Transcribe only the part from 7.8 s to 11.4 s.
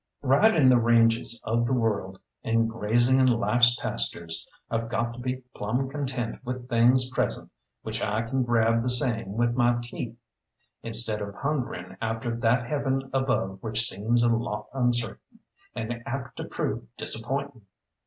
which I can grab the same with my teeth, instead of